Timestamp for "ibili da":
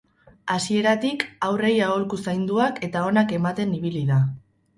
3.83-4.21